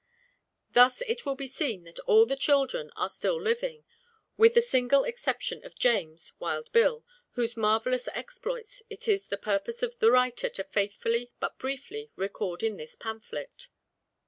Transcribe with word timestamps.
Thus 0.71 1.01
it 1.03 1.27
will 1.27 1.35
be 1.35 1.45
seen 1.45 1.83
that 1.83 1.99
all 2.07 2.25
the 2.25 2.35
children 2.35 2.89
are 2.95 3.07
still 3.07 3.39
living, 3.39 3.83
with 4.35 4.55
the 4.55 4.61
single 4.63 5.03
exception 5.03 5.63
of 5.63 5.77
James 5.77 6.33
(Wild 6.39 6.71
Bill,) 6.71 7.05
whose 7.33 7.55
marvelous 7.55 8.07
exploits 8.07 8.81
it 8.89 9.07
is 9.07 9.27
the 9.27 9.37
purpose 9.37 9.83
of 9.83 9.99
the 9.99 10.09
writer 10.09 10.49
to 10.49 10.63
faithfully, 10.63 11.29
but 11.39 11.59
briefly, 11.59 12.09
record 12.15 12.63
in 12.63 12.77
this 12.77 12.95
pamphlet. 12.95 13.67